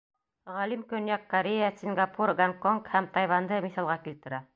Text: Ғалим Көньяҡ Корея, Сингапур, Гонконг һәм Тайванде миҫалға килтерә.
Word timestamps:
Ғалим 0.51 0.85
Көньяҡ 0.93 1.27
Корея, 1.33 1.67
Сингапур, 1.81 2.33
Гонконг 2.39 2.89
һәм 2.95 3.11
Тайванде 3.19 3.61
миҫалға 3.67 3.99
килтерә. 4.07 4.41